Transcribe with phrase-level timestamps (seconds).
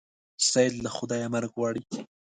[0.49, 1.81] سید له خدایه مرګ غواړي.